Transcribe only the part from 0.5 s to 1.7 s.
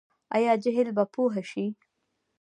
جهل به پوهه شي؟